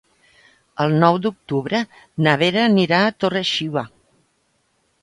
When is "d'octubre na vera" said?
1.25-2.65